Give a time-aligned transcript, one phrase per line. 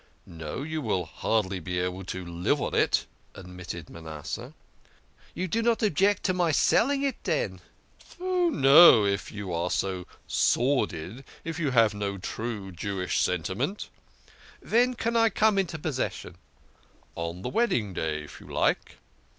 [0.25, 3.05] "No, you will hardly be able to live on it,"
[3.35, 4.55] admitted Manasseh."
[5.35, 7.61] You do not object to my selling it, den?
[8.19, 9.05] ""Oh, no!
[9.05, 13.89] If you are so sordid, if you have no true Jewish sentiment!""
[14.63, 16.35] Ven can I come into possession?"
[17.15, 18.97] "On the wedding day if you like."